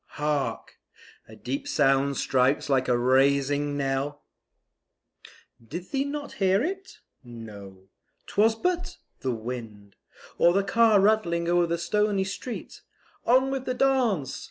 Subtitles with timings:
[0.15, 0.79] hark!
[1.27, 4.23] a deep sound strikes like a rising knell,
[5.63, 6.97] Did ye not hear it?
[7.23, 7.83] No;
[8.25, 9.95] 'twas but; the wind,
[10.39, 12.81] Or the car rattling o'er the stony street;
[13.27, 14.39] On with the dance!